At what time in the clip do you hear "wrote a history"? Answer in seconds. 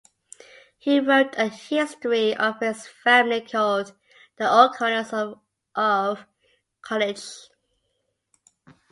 0.99-2.35